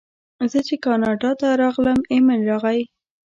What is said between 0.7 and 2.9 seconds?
کاناډا ته راغلم ایمېل راغی.